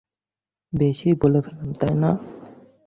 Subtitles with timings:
[0.73, 2.09] বেশিই বলে ফেললাম, তাই না?